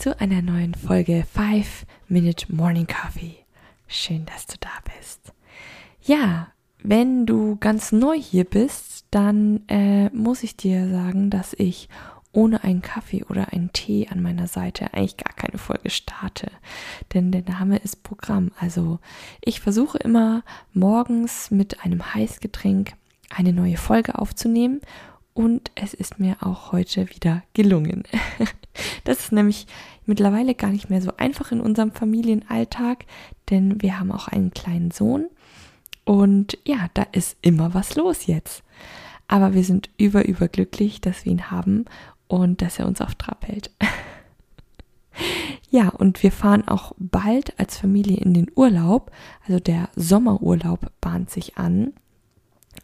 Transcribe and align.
zu 0.00 0.18
einer 0.18 0.40
neuen 0.40 0.74
Folge 0.74 1.26
5 1.30 1.84
Minute 2.08 2.50
Morning 2.50 2.86
Coffee. 2.86 3.36
Schön, 3.86 4.24
dass 4.24 4.46
du 4.46 4.54
da 4.58 4.70
bist. 4.96 5.34
Ja, 6.00 6.48
wenn 6.82 7.26
du 7.26 7.56
ganz 7.56 7.92
neu 7.92 8.18
hier 8.18 8.44
bist, 8.44 9.04
dann 9.10 9.60
äh, 9.68 10.08
muss 10.08 10.42
ich 10.42 10.56
dir 10.56 10.88
sagen, 10.88 11.28
dass 11.28 11.52
ich 11.52 11.90
ohne 12.32 12.64
einen 12.64 12.80
Kaffee 12.80 13.24
oder 13.24 13.52
einen 13.52 13.74
Tee 13.74 14.08
an 14.08 14.22
meiner 14.22 14.46
Seite 14.46 14.94
eigentlich 14.94 15.18
gar 15.18 15.34
keine 15.34 15.58
Folge 15.58 15.90
starte. 15.90 16.50
Denn 17.12 17.30
der 17.30 17.42
Name 17.42 17.76
ist 17.76 18.02
Programm. 18.02 18.52
Also 18.58 19.00
ich 19.42 19.60
versuche 19.60 19.98
immer 19.98 20.44
morgens 20.72 21.50
mit 21.50 21.84
einem 21.84 22.14
Heißgetränk 22.14 22.94
eine 23.28 23.52
neue 23.52 23.76
Folge 23.76 24.18
aufzunehmen 24.18 24.80
und 25.34 25.70
es 25.74 25.94
ist 25.94 26.18
mir 26.18 26.36
auch 26.40 26.72
heute 26.72 27.08
wieder 27.10 27.42
gelungen. 27.54 28.04
Das 29.04 29.18
ist 29.18 29.32
nämlich 29.32 29.66
mittlerweile 30.06 30.54
gar 30.54 30.70
nicht 30.70 30.90
mehr 30.90 31.02
so 31.02 31.16
einfach 31.16 31.50
in 31.50 31.60
unserem 31.60 31.90
Familienalltag, 31.90 33.04
denn 33.50 33.82
wir 33.82 33.98
haben 33.98 34.12
auch 34.12 34.28
einen 34.28 34.52
kleinen 34.52 34.92
Sohn 34.92 35.28
und 36.04 36.58
ja, 36.64 36.88
da 36.94 37.04
ist 37.12 37.36
immer 37.42 37.74
was 37.74 37.94
los 37.94 38.26
jetzt. 38.26 38.62
Aber 39.28 39.54
wir 39.54 39.62
sind 39.62 39.90
über 39.96 40.26
überglücklich, 40.26 41.00
dass 41.00 41.24
wir 41.24 41.32
ihn 41.32 41.50
haben 41.52 41.84
und 42.26 42.62
dass 42.62 42.78
er 42.78 42.86
uns 42.86 43.00
auf 43.00 43.14
Trab 43.14 43.46
hält. 43.46 43.70
ja, 45.70 45.88
und 45.88 46.22
wir 46.22 46.32
fahren 46.32 46.66
auch 46.66 46.92
bald 46.98 47.58
als 47.60 47.78
Familie 47.78 48.16
in 48.16 48.34
den 48.34 48.50
Urlaub. 48.56 49.12
Also 49.46 49.60
der 49.60 49.88
Sommerurlaub 49.94 50.90
bahnt 51.00 51.30
sich 51.30 51.58
an. 51.58 51.92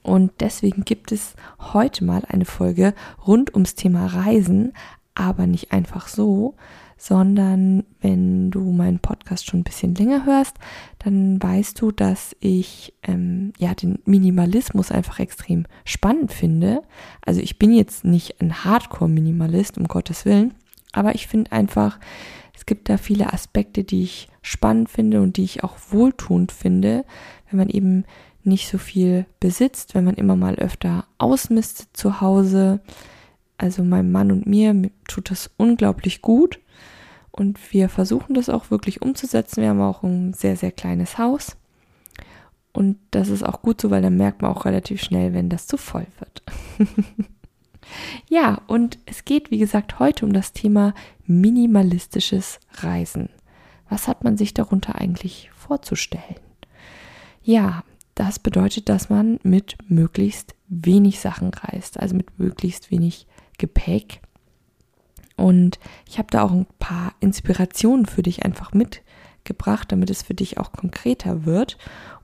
Und 0.03 0.33
deswegen 0.41 0.85
gibt 0.85 1.13
es 1.13 1.35
heute 1.59 2.05
mal 2.05 2.23
eine 2.29 2.45
Folge 2.45 2.95
rund 3.27 3.55
ums 3.55 3.75
Thema 3.75 4.07
Reisen, 4.07 4.73
aber 5.15 5.47
nicht 5.47 5.73
einfach 5.73 6.09
so, 6.09 6.55
sondern 6.97 7.85
wenn 8.01 8.51
du 8.51 8.73
meinen 8.73 9.01
Podcast 9.01 9.47
schon 9.47 9.61
ein 9.61 9.65
bisschen 9.65 9.95
länger 9.95 10.25
hörst, 10.25 10.57
dann 10.99 11.43
weißt 11.43 11.81
du, 11.81 11.93
dass 11.93 12.35
ich 12.41 12.95
ähm, 13.03 13.53
ja 13.59 13.75
den 13.75 13.99
Minimalismus 14.07 14.91
einfach 14.91 15.19
extrem 15.19 15.67
spannend 15.85 16.33
finde. 16.33 16.83
Also 17.25 17.41
ich 17.41 17.59
bin 17.59 17.73
jetzt 17.73 18.05
nicht 18.05 18.41
ein 18.41 18.65
Hardcore-Minimalist, 18.65 19.77
um 19.77 19.89
Gottes 19.89 20.25
Willen, 20.25 20.55
aber 20.93 21.15
ich 21.15 21.27
finde 21.27 21.53
einfach, 21.53 21.99
es 22.55 22.65
gibt 22.65 22.89
da 22.89 22.97
viele 22.97 23.33
Aspekte, 23.33 23.85
die 23.85 24.03
ich 24.03 24.29
spannend 24.41 24.89
finde 24.89 25.21
und 25.21 25.37
die 25.37 25.45
ich 25.45 25.65
auch 25.65 25.77
wohltuend 25.91 26.53
finde, 26.53 27.05
wenn 27.51 27.59
man 27.59 27.69
eben 27.69 28.05
nicht 28.47 28.69
so 28.69 28.79
viel 28.79 29.27
besitzt, 29.41 29.95
wenn 29.95 30.05
man 30.05 30.15
immer 30.15 30.37
mal 30.37 30.57
öfter 30.57 31.07
ausmistet 31.19 31.89
zu 31.93 32.21
Hause. 32.21 32.81
Also 33.59 33.83
meinem 33.83 34.13
Mann 34.13 34.31
und 34.33 34.47
mir 34.47 34.91
tut 35.09 35.31
das 35.31 35.51
unglaublich 35.57 36.21
gut 36.21 36.61
und 37.37 37.73
wir 37.73 37.89
versuchen 37.89 38.35
das 38.35 38.49
auch 38.49 38.71
wirklich 38.71 39.03
umzusetzen. 39.03 39.63
Wir 39.63 39.71
haben 39.71 39.81
auch 39.81 40.03
ein 40.03 40.33
sehr, 40.33 40.57
sehr 40.57 40.73
kleines 40.73 41.19
Haus. 41.19 41.57
Und 42.73 42.99
das 43.11 43.29
ist 43.29 43.43
auch 43.43 43.63
gut 43.63 43.81
so, 43.81 43.91
weil 43.91 44.03
dann 44.03 44.17
merkt 44.17 44.43
man 44.43 44.51
auch 44.51 44.65
relativ 44.65 45.03
schnell, 45.03 45.33
wenn 45.33 45.49
das 45.49 45.67
zu 45.67 45.77
voll 45.77 46.07
wird. 46.19 46.43
ja, 48.29 48.61
und 48.67 48.99
es 49.07 49.25
geht, 49.25 49.51
wie 49.51 49.59
gesagt, 49.59 49.99
heute 49.99 50.27
um 50.27 50.33
das 50.33 50.53
Thema 50.53 50.95
minimalistisches 51.25 52.59
Reisen. 52.79 53.29
Was 53.89 54.09
hat 54.09 54.25
man 54.25 54.37
sich 54.37 54.53
darunter 54.53 54.97
eigentlich 54.97 55.51
vorzustellen? 55.55 56.37
Ja, 57.43 57.85
das 58.17 58.39
bedeutet, 58.39 58.89
dass 58.89 59.11
man 59.11 59.39
mit 59.43 59.77
möglichst 59.89 60.57
wenig 60.69 61.21
Sachen 61.21 61.53
reist, 61.53 62.01
also 62.01 62.17
mit 62.17 62.39
möglichst 62.39 62.91
wenig 62.91 63.27
Gepäck. 63.59 64.23
Und 65.37 65.79
ich 66.09 66.19
habe 66.19 66.29
da 66.31 66.43
auch 66.43 66.51
ein 66.51 66.67
paar 66.79 67.13
Inspirationen 67.21 68.07
für 68.07 68.23
dich 68.23 68.45
einfach 68.45 68.73
mitgebracht, 68.73 69.93
damit 69.93 70.09
es 70.11 70.23
für 70.23 70.35
dich 70.35 70.59
auch 70.59 70.73
konkreter 70.73 71.45
wird. 71.45 71.77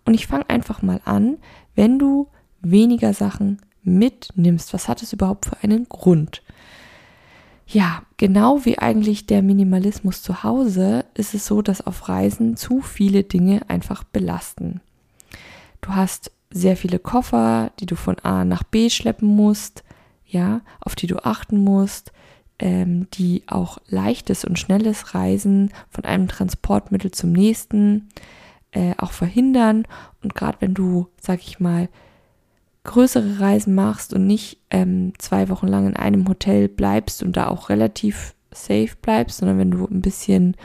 Und 0.07 0.15
ich 0.15 0.27
fange 0.27 0.49
einfach 0.49 0.81
mal 0.81 1.01
an, 1.05 1.37
wenn 1.75 1.99
du 1.99 2.29
weniger 2.63 3.13
Sachen 3.13 3.61
mitnimmst, 3.83 4.73
was 4.73 4.89
hat 4.89 5.03
es 5.03 5.13
überhaupt 5.13 5.45
für 5.45 5.63
einen 5.63 5.89
Grund? 5.91 6.43
Ja, 7.67 8.03
genau 8.17 8.65
wie 8.65 8.79
eigentlich 8.79 9.27
der 9.27 9.43
Minimalismus 9.43 10.23
zu 10.23 10.43
Hause 10.43 11.05
ist 11.15 11.35
es 11.35 11.47
so, 11.47 11.61
dass 11.61 11.87
auf 11.87 12.09
Reisen 12.09 12.57
zu 12.57 12.81
viele 12.81 13.25
Dinge 13.25 13.69
einfach 13.69 14.05
belasten. 14.05 14.81
Du 15.83 15.91
hast 15.95 16.33
sehr 16.51 16.77
viele 16.77 16.99
Koffer, 16.99 17.73
die 17.81 17.87
du 17.87 17.97
von 17.97 18.19
A 18.21 18.45
nach 18.45 18.63
B 18.63 18.89
schleppen 18.89 19.29
musst, 19.29 19.85
ja, 20.25 20.63
auf 20.81 20.95
die 20.95 21.07
du 21.07 21.25
achten 21.25 21.59
musst, 21.59 22.13
ähm, 22.59 23.09
die 23.15 23.43
auch 23.49 23.79
leichtes 23.89 24.45
und 24.45 24.59
schnelles 24.59 25.15
Reisen 25.15 25.73
von 25.91 26.05
einem 26.05 26.29
Transportmittel 26.29 27.11
zum 27.11 27.33
nächsten 27.33 28.09
äh, 28.71 28.95
auch 28.99 29.13
verhindern. 29.13 29.87
Und 30.23 30.35
gerade 30.35 30.59
wenn 30.61 30.73
du, 30.73 31.09
sag 31.21 31.41
ich 31.41 31.61
mal, 31.61 31.89
größere 32.85 33.41
Reisen 33.41 33.75
machst 33.75 34.13
und 34.13 34.27
nicht 34.27 34.59
ähm, 34.71 35.13
zwei 35.19 35.49
Wochen 35.49 35.69
lang 35.69 35.87
in 35.87 35.97
einem 35.97 36.29
Hotel 36.29 36.69
bleibst 36.69 37.23
und 37.23 37.37
da 37.37 37.49
auch 37.49 37.69
relativ 37.69 38.35
safe 38.53 38.91
bleibst, 39.01 39.39
sondern 39.39 39.59
wenn 39.59 39.71
du 39.71 39.87
ein 39.87 40.03
bisschen 40.03 40.57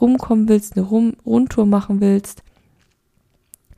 rumkommen 0.00 0.48
willst, 0.48 0.76
eine 0.76 0.86
Rum 0.86 1.16
Rundtour 1.24 1.66
machen 1.66 2.00
willst, 2.00 2.42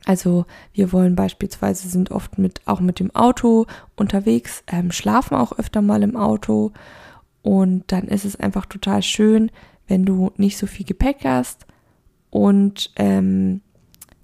also 0.09 0.47
wir 0.73 0.91
wollen 0.91 1.15
beispielsweise 1.15 1.87
sind 1.87 2.09
oft 2.09 2.39
mit 2.39 2.61
auch 2.65 2.79
mit 2.79 2.99
dem 2.99 3.13
Auto 3.15 3.67
unterwegs, 3.95 4.63
ähm, 4.65 4.91
schlafen 4.91 5.35
auch 5.35 5.59
öfter 5.59 5.83
mal 5.83 6.01
im 6.01 6.15
Auto 6.15 6.71
und 7.43 7.83
dann 7.91 8.07
ist 8.07 8.25
es 8.25 8.35
einfach 8.35 8.65
total 8.65 9.03
schön, 9.03 9.51
wenn 9.87 10.05
du 10.05 10.31
nicht 10.35 10.57
so 10.57 10.65
viel 10.65 10.87
Gepäck 10.87 11.17
hast 11.25 11.67
und 12.31 12.91
ähm, 12.95 13.61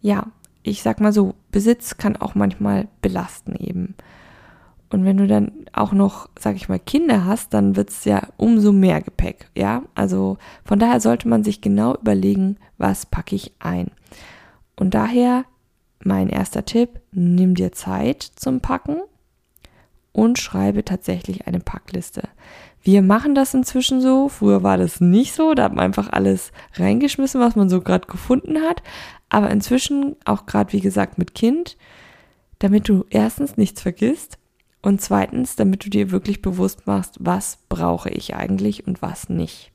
ja, 0.01 0.25
ich 0.63 0.81
sag 0.81 1.01
mal 1.01 1.13
so, 1.13 1.35
Besitz 1.51 1.97
kann 1.97 2.15
auch 2.15 2.33
manchmal 2.33 2.87
belasten 3.03 3.55
eben. 3.55 3.93
Und 4.89 5.05
wenn 5.05 5.17
du 5.17 5.27
dann 5.27 5.51
auch 5.71 5.91
noch, 5.91 6.29
sag 6.39 6.55
ich 6.55 6.67
mal, 6.67 6.79
Kinder 6.79 7.25
hast, 7.25 7.53
dann 7.53 7.75
wird 7.75 7.91
es 7.91 8.05
ja 8.05 8.29
umso 8.37 8.71
mehr 8.71 9.01
Gepäck, 9.01 9.51
ja. 9.55 9.83
Also 9.93 10.39
von 10.63 10.79
daher 10.79 10.99
sollte 10.99 11.27
man 11.27 11.43
sich 11.43 11.61
genau 11.61 11.95
überlegen, 11.95 12.57
was 12.79 13.05
packe 13.05 13.35
ich 13.35 13.53
ein. 13.59 13.91
Und 14.75 14.95
daher 14.95 15.45
mein 16.05 16.29
erster 16.29 16.65
Tipp, 16.65 17.01
nimm 17.11 17.55
dir 17.55 17.71
Zeit 17.71 18.23
zum 18.23 18.61
Packen 18.61 18.97
und 20.11 20.39
schreibe 20.39 20.85
tatsächlich 20.85 21.47
eine 21.47 21.59
Packliste. 21.59 22.29
Wir 22.81 23.01
machen 23.01 23.33
das 23.33 23.53
inzwischen 23.53 23.99
so. 23.99 24.29
Früher 24.29 24.61
war 24.61 24.77
das 24.77 25.01
nicht 25.01 25.33
so. 25.33 25.55
Da 25.55 25.63
hat 25.63 25.73
man 25.73 25.85
einfach 25.85 26.09
alles 26.11 26.51
reingeschmissen, 26.75 27.41
was 27.41 27.55
man 27.55 27.67
so 27.67 27.81
gerade 27.81 28.07
gefunden 28.07 28.61
hat. 28.61 28.83
Aber 29.27 29.49
inzwischen, 29.49 30.15
auch 30.23 30.45
gerade 30.45 30.71
wie 30.71 30.81
gesagt 30.81 31.17
mit 31.17 31.33
Kind, 31.33 31.77
damit 32.59 32.87
du 32.87 33.05
erstens 33.09 33.57
nichts 33.57 33.81
vergisst 33.81 34.37
und 34.81 35.01
zweitens, 35.01 35.55
damit 35.55 35.83
du 35.83 35.89
dir 35.89 36.11
wirklich 36.11 36.43
bewusst 36.43 36.85
machst, 36.85 37.17
was 37.19 37.57
brauche 37.67 38.09
ich 38.09 38.35
eigentlich 38.35 38.85
und 38.85 39.01
was 39.01 39.29
nicht. 39.29 39.71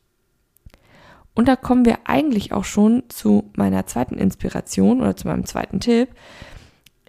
Und 1.35 1.49
da 1.49 1.57
kommen 1.57 1.85
wir 1.85 1.99
eigentlich 2.05 2.53
auch 2.53 2.65
schon 2.65 3.05
zu 3.09 3.51
meiner 3.57 3.87
zweiten 3.87 4.17
Inspiration 4.17 5.01
oder 5.01 5.17
zu 5.17 5.29
meinem 5.29 5.47
zweiten 5.47 5.81
Tipp. 5.81 6.09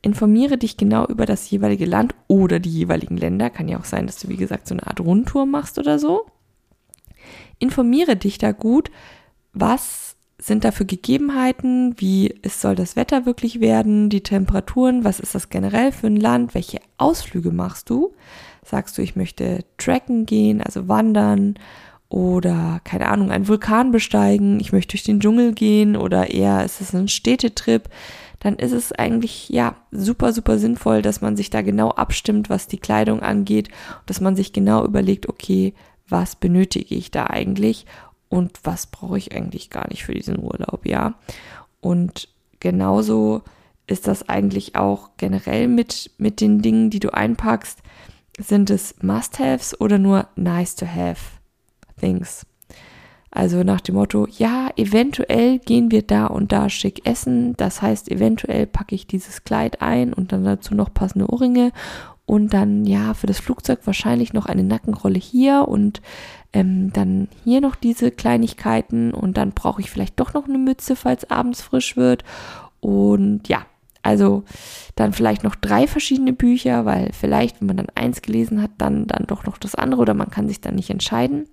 Informiere 0.02 0.58
dich 0.58 0.78
genau 0.78 1.06
über 1.06 1.26
das 1.26 1.50
jeweilige 1.50 1.86
Land 1.86 2.16
oder 2.28 2.60
die 2.60 2.72
jeweiligen 2.72 3.18
Länder. 3.18 3.50
Kann 3.50 3.68
ja 3.68 3.80
auch 3.80 3.86
sein, 3.86 4.08
dass 4.08 4.20
du, 4.20 4.30
wie 4.30 4.38
gesagt, 4.38 4.68
so 4.68 4.74
eine 4.74 4.88
Art 4.88 5.00
Rundtour 5.00 5.46
machst 5.46 5.78
oder 5.78 6.00
so. 6.00 6.26
Informiere 7.60 8.16
dich 8.16 8.38
da 8.38 8.52
gut, 8.52 8.90
was 9.54 10.16
sind 10.40 10.64
da 10.64 10.72
für 10.72 10.86
Gegebenheiten, 10.86 11.94
wie 11.98 12.34
soll 12.48 12.74
das 12.74 12.96
Wetter 12.96 13.28
wirklich 13.28 13.60
werden, 13.60 14.10
die 14.10 14.24
Temperaturen, 14.24 15.04
was 15.04 15.20
ist 15.20 15.36
das 15.36 15.50
generell 15.50 15.92
für 15.92 16.08
ein 16.08 16.16
Land, 16.16 16.56
welche 16.56 16.80
Ausflüge 16.98 17.52
machst 17.52 17.92
du? 17.92 18.16
Sagst 18.66 18.98
du, 18.98 19.04
ich 19.04 19.16
möchte 19.16 19.64
tracken 19.78 20.26
gehen, 20.26 20.62
also 20.62 20.88
wandern 20.88 21.56
oder 22.12 22.82
keine 22.84 23.08
Ahnung, 23.08 23.32
einen 23.32 23.48
Vulkan 23.48 23.92
besteigen, 23.92 24.60
ich 24.60 24.74
möchte 24.74 24.92
durch 24.92 25.04
den 25.04 25.22
Dschungel 25.22 25.54
gehen 25.54 25.96
oder 25.96 26.30
eher 26.30 26.66
ist 26.66 26.82
es 26.82 26.94
ein 26.94 27.08
Städtetrip, 27.08 27.88
dann 28.40 28.58
ist 28.58 28.74
es 28.74 28.92
eigentlich 28.92 29.48
ja 29.48 29.78
super, 29.92 30.34
super 30.34 30.58
sinnvoll, 30.58 31.02
dass 31.02 31.22
man 31.22 31.38
sich 31.38 31.50
da 31.50 31.62
genau 31.62 31.92
abstimmt, 31.92 32.50
was 32.50 32.68
die 32.68 32.80
Kleidung 32.80 33.22
angeht, 33.22 33.70
dass 34.08 34.20
man 34.20 34.36
sich 34.36 34.52
genau 34.52 34.84
überlegt, 34.84 35.30
okay, 35.30 35.74
was 36.10 36.36
benötige 36.36 36.96
ich 36.96 37.12
da 37.12 37.28
eigentlich 37.28 37.86
und 38.28 38.60
was 38.66 38.88
brauche 38.88 39.18
ich 39.18 39.34
eigentlich 39.34 39.70
gar 39.70 39.88
nicht 39.88 40.04
für 40.04 40.14
diesen 40.14 40.38
Urlaub, 40.38 40.86
ja. 40.86 41.14
Und 41.80 42.28
genauso 42.60 43.44
ist 43.88 44.08
das 44.08 44.28
eigentlich 44.28 44.76
auch 44.76 45.12
generell 45.16 45.70
mit, 45.70 46.12
mit 46.18 46.42
den 46.42 46.62
Dingen, 46.62 46.90
die 46.90 47.00
du 47.00 47.14
einpackst. 47.14 47.80
Sind 48.38 48.70
es 48.70 48.96
Must-Haves 49.02 49.80
oder 49.80 49.98
nur 49.98 50.28
Nice-to-Have 50.36 51.41
Things? 52.02 52.46
Also 53.34 53.64
nach 53.64 53.80
dem 53.80 53.96
Motto, 53.96 54.28
ja, 54.38 54.70
eventuell 54.76 55.60
gehen 55.60 55.90
wir 55.90 56.02
da 56.02 56.28
und 56.28 56.52
da 56.52 56.70
schick 56.70 57.08
essen. 57.08 57.56
Das 57.56 57.82
heißt, 57.82 58.12
eventuell 58.12 58.68
packe 58.68 58.94
ich 58.94 59.08
dieses 59.08 59.46
Kleid 59.46 59.82
ein 59.82 60.12
und 60.12 60.34
dann 60.34 60.44
dazu 60.44 60.76
noch 60.76 60.94
passende 60.94 61.32
Ohrringe. 61.32 61.72
Und 62.26 62.54
dann, 62.54 62.86
ja, 62.86 63.14
für 63.14 63.28
das 63.28 63.40
Flugzeug 63.40 63.80
wahrscheinlich 63.86 64.34
noch 64.34 64.48
eine 64.48 64.64
Nackenrolle 64.64 65.20
hier 65.20 65.68
und 65.68 66.02
ähm, 66.54 66.92
dann 66.92 67.30
hier 67.46 67.62
noch 67.62 67.76
diese 67.76 68.12
Kleinigkeiten. 68.12 69.14
Und 69.14 69.38
dann 69.38 69.52
brauche 69.52 69.80
ich 69.80 69.90
vielleicht 69.90 70.20
doch 70.20 70.34
noch 70.34 70.46
eine 70.46 70.58
Mütze, 70.58 70.98
falls 70.98 71.30
abends 71.32 71.62
frisch 71.62 71.96
wird. 71.96 72.26
Und 72.82 73.48
ja, 73.48 73.66
also 74.04 74.44
dann 74.96 75.14
vielleicht 75.14 75.44
noch 75.44 75.56
drei 75.56 75.88
verschiedene 75.88 76.34
Bücher, 76.34 76.86
weil 76.86 77.12
vielleicht, 77.14 77.62
wenn 77.62 77.68
man 77.68 77.78
dann 77.78 77.90
eins 77.96 78.22
gelesen 78.22 78.62
hat, 78.62 78.72
dann, 78.78 79.08
dann 79.08 79.26
doch 79.28 79.46
noch 79.46 79.58
das 79.58 79.76
andere 79.76 80.02
oder 80.02 80.14
man 80.14 80.30
kann 80.30 80.50
sich 80.50 80.60
dann 80.60 80.76
nicht 80.76 80.90
entscheiden. 80.90 81.48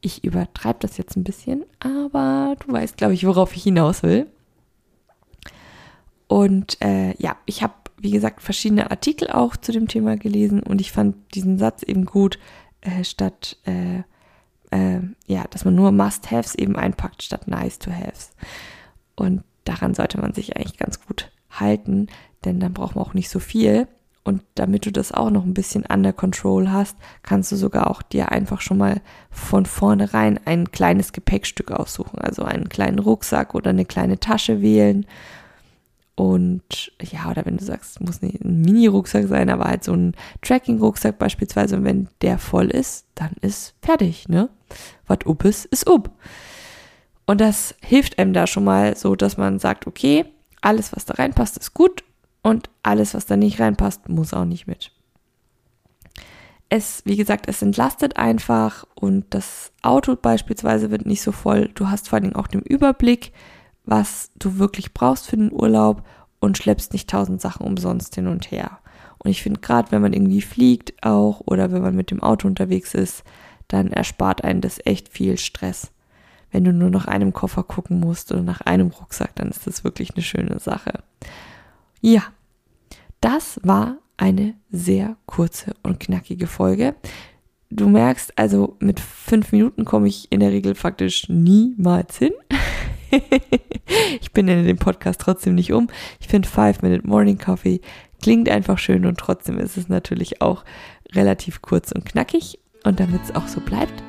Ich 0.00 0.24
übertreibe 0.24 0.78
das 0.80 0.96
jetzt 0.96 1.16
ein 1.16 1.24
bisschen, 1.24 1.64
aber 1.78 2.56
du 2.64 2.72
weißt, 2.72 2.96
glaube 2.96 3.14
ich, 3.14 3.26
worauf 3.26 3.54
ich 3.54 3.62
hinaus 3.62 4.02
will. 4.02 4.26
Und 6.26 6.80
äh, 6.80 7.14
ja, 7.20 7.36
ich 7.44 7.62
habe, 7.62 7.74
wie 7.98 8.12
gesagt, 8.12 8.40
verschiedene 8.40 8.90
Artikel 8.90 9.28
auch 9.30 9.56
zu 9.56 9.72
dem 9.72 9.88
Thema 9.88 10.16
gelesen 10.16 10.62
und 10.62 10.80
ich 10.80 10.92
fand 10.92 11.16
diesen 11.34 11.58
Satz 11.58 11.82
eben 11.82 12.04
gut, 12.04 12.38
äh, 12.80 13.04
statt, 13.04 13.58
äh, 13.66 14.02
äh 14.70 15.00
ja, 15.26 15.44
dass 15.50 15.64
man 15.64 15.74
nur 15.74 15.92
Must-Haves 15.92 16.54
eben 16.54 16.76
einpackt, 16.76 17.22
statt 17.22 17.48
Nice-to-Haves. 17.48 18.30
Und 19.16 19.42
daran 19.64 19.94
sollte 19.94 20.20
man 20.20 20.32
sich 20.32 20.56
eigentlich 20.56 20.78
ganz 20.78 21.04
gut 21.04 21.30
halten, 21.50 22.06
denn 22.44 22.60
dann 22.60 22.72
braucht 22.72 22.94
man 22.94 23.04
auch 23.04 23.14
nicht 23.14 23.28
so 23.28 23.38
viel. 23.38 23.88
Und 24.22 24.42
damit 24.54 24.84
du 24.84 24.92
das 24.92 25.12
auch 25.12 25.30
noch 25.30 25.44
ein 25.44 25.54
bisschen 25.54 25.84
under 25.86 26.12
control 26.12 26.70
hast, 26.70 26.96
kannst 27.22 27.50
du 27.52 27.56
sogar 27.56 27.90
auch 27.90 28.02
dir 28.02 28.30
einfach 28.30 28.60
schon 28.60 28.76
mal 28.76 29.00
von 29.30 29.64
vornherein 29.64 30.38
ein 30.44 30.70
kleines 30.70 31.12
Gepäckstück 31.12 31.70
aussuchen. 31.70 32.18
Also 32.18 32.42
einen 32.42 32.68
kleinen 32.68 32.98
Rucksack 32.98 33.54
oder 33.54 33.70
eine 33.70 33.86
kleine 33.86 34.20
Tasche 34.20 34.60
wählen. 34.60 35.06
Und 36.16 36.92
ja, 37.00 37.30
oder 37.30 37.46
wenn 37.46 37.56
du 37.56 37.64
sagst, 37.64 37.98
muss 38.02 38.20
nicht 38.20 38.44
ein 38.44 38.60
Mini-Rucksack 38.60 39.26
sein, 39.26 39.48
aber 39.48 39.64
halt 39.64 39.84
so 39.84 39.94
ein 39.94 40.14
Tracking-Rucksack 40.42 41.18
beispielsweise. 41.18 41.76
Und 41.76 41.84
wenn 41.84 42.08
der 42.20 42.38
voll 42.38 42.66
ist, 42.66 43.06
dann 43.14 43.30
ist 43.40 43.74
fertig, 43.80 44.28
ne? 44.28 44.50
Was 45.06 45.20
up 45.24 45.44
ist, 45.46 45.64
ist 45.66 45.88
up. 45.88 46.10
Und 47.24 47.40
das 47.40 47.74
hilft 47.80 48.18
einem 48.18 48.34
da 48.34 48.46
schon 48.46 48.64
mal 48.64 48.96
so, 48.96 49.16
dass 49.16 49.38
man 49.38 49.58
sagt, 49.58 49.86
okay, 49.86 50.26
alles, 50.60 50.92
was 50.94 51.06
da 51.06 51.14
reinpasst, 51.14 51.56
ist 51.56 51.72
gut 51.72 52.04
und 52.42 52.70
alles, 52.82 53.14
was 53.14 53.26
da 53.26 53.36
nicht 53.36 53.60
reinpasst, 53.60 54.08
muss 54.08 54.34
auch 54.34 54.44
nicht 54.44 54.66
mit. 54.66 54.92
Es, 56.68 57.02
wie 57.04 57.16
gesagt, 57.16 57.48
es 57.48 57.62
entlastet 57.62 58.16
einfach 58.16 58.86
und 58.94 59.26
das 59.30 59.72
Auto 59.82 60.14
beispielsweise 60.14 60.90
wird 60.90 61.04
nicht 61.04 61.22
so 61.22 61.32
voll. 61.32 61.70
Du 61.74 61.88
hast 61.88 62.08
vor 62.08 62.20
allem 62.20 62.36
auch 62.36 62.46
den 62.46 62.62
Überblick, 62.62 63.32
was 63.84 64.30
du 64.38 64.58
wirklich 64.58 64.94
brauchst 64.94 65.26
für 65.26 65.36
den 65.36 65.52
Urlaub 65.52 66.04
und 66.38 66.56
schleppst 66.56 66.92
nicht 66.92 67.10
tausend 67.10 67.40
Sachen 67.40 67.66
umsonst 67.66 68.14
hin 68.14 68.28
und 68.28 68.50
her. 68.50 68.78
Und 69.18 69.30
ich 69.30 69.42
finde, 69.42 69.60
gerade 69.60 69.90
wenn 69.90 70.00
man 70.00 70.12
irgendwie 70.12 70.40
fliegt 70.40 71.02
auch 71.04 71.40
oder 71.44 71.72
wenn 71.72 71.82
man 71.82 71.96
mit 71.96 72.10
dem 72.10 72.22
Auto 72.22 72.48
unterwegs 72.48 72.94
ist, 72.94 73.24
dann 73.68 73.92
erspart 73.92 74.44
einen 74.44 74.60
das 74.60 74.78
echt 74.84 75.08
viel 75.08 75.38
Stress. 75.38 75.90
Wenn 76.50 76.64
du 76.64 76.72
nur 76.72 76.90
nach 76.90 77.06
einem 77.06 77.32
Koffer 77.32 77.62
gucken 77.62 78.00
musst 78.00 78.32
oder 78.32 78.42
nach 78.42 78.60
einem 78.62 78.88
Rucksack, 78.88 79.34
dann 79.36 79.48
ist 79.48 79.66
das 79.66 79.84
wirklich 79.84 80.14
eine 80.14 80.22
schöne 80.22 80.58
Sache. 80.58 81.02
Ja, 82.00 82.22
das 83.20 83.60
war 83.62 83.98
eine 84.16 84.54
sehr 84.70 85.16
kurze 85.26 85.74
und 85.82 86.00
knackige 86.00 86.46
Folge. 86.46 86.94
Du 87.70 87.88
merkst, 87.88 88.36
also 88.36 88.76
mit 88.80 88.98
fünf 88.98 89.52
Minuten 89.52 89.84
komme 89.84 90.08
ich 90.08 90.30
in 90.32 90.40
der 90.40 90.50
Regel 90.50 90.74
faktisch 90.74 91.28
niemals 91.28 92.18
hin. 92.18 92.32
ich 94.20 94.32
bin 94.32 94.48
in 94.48 94.66
dem 94.66 94.78
Podcast 94.78 95.20
trotzdem 95.20 95.54
nicht 95.54 95.72
um. 95.72 95.88
Ich 96.20 96.28
finde 96.28 96.48
Five 96.48 96.82
Minute 96.82 97.06
Morning 97.06 97.38
Coffee 97.38 97.80
klingt 98.22 98.48
einfach 98.48 98.78
schön 98.78 99.06
und 99.06 99.18
trotzdem 99.18 99.58
ist 99.58 99.76
es 99.76 99.88
natürlich 99.88 100.42
auch 100.42 100.64
relativ 101.12 101.62
kurz 101.62 101.92
und 101.92 102.04
knackig. 102.04 102.58
Und 102.84 102.98
damit 102.98 103.22
es 103.24 103.34
auch 103.34 103.46
so 103.46 103.60
bleibt, 103.60 104.02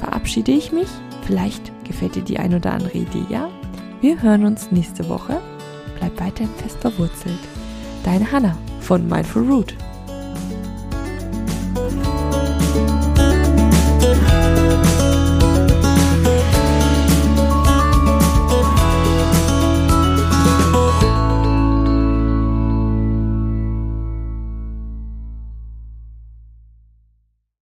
verabschiede 0.00 0.52
ich 0.52 0.72
mich. 0.72 0.88
Vielleicht 1.22 1.72
gefällt 1.84 2.14
dir 2.14 2.22
die 2.22 2.38
ein 2.38 2.54
oder 2.54 2.72
andere 2.72 2.96
Idee, 2.98 3.24
ja? 3.28 3.50
Wir 4.00 4.20
hören 4.22 4.44
uns 4.44 4.70
nächste 4.70 5.08
Woche. 5.08 5.40
Bleib 5.98 6.20
weiterhin 6.20 6.54
fest 6.54 6.78
verwurzelt. 6.80 7.38
Deine 8.04 8.30
Hanna 8.30 8.56
von 8.80 9.08
Mindful 9.08 9.46
Root. 9.50 9.74